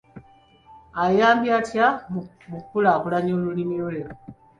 [1.03, 4.01] Ayambye atya mu kukulaakulanya olulimi lwe.